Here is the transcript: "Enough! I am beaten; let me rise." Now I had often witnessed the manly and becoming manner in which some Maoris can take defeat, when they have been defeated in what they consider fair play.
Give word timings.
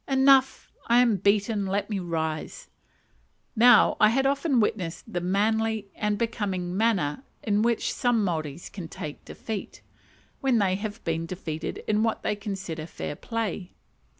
"Enough! 0.07 0.71
I 0.87 0.97
am 0.97 1.17
beaten; 1.17 1.67
let 1.67 1.91
me 1.91 1.99
rise." 1.99 2.69
Now 3.55 3.97
I 3.99 4.09
had 4.09 4.25
often 4.25 4.59
witnessed 4.59 5.13
the 5.13 5.21
manly 5.21 5.89
and 5.93 6.17
becoming 6.17 6.75
manner 6.75 7.23
in 7.43 7.61
which 7.61 7.93
some 7.93 8.23
Maoris 8.23 8.67
can 8.67 8.87
take 8.87 9.23
defeat, 9.25 9.83
when 10.39 10.57
they 10.57 10.73
have 10.73 11.03
been 11.03 11.27
defeated 11.27 11.83
in 11.87 12.01
what 12.01 12.23
they 12.23 12.35
consider 12.35 12.87
fair 12.87 13.15
play. 13.15 13.75